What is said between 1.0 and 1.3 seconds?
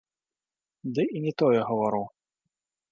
і